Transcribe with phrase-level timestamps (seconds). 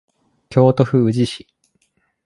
[0.49, 1.45] 京都府宇治市